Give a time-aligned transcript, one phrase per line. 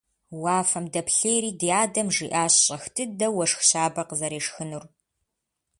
[0.41, 4.83] Уафэм дэплъейри ди адэм жиӏащ щӏэх дыдэу уэшх щабэ къызэрешхынур.